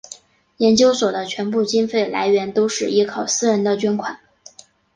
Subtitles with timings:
[0.57, 4.19] 研究所的全部经费来源都是依靠私人的捐款。